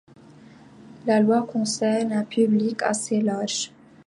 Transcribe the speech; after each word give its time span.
La 1.05 1.19
loi 1.19 1.43
concerne 1.45 2.13
un 2.13 2.23
public 2.23 2.81
assez 2.81 3.21
large. 3.21 3.71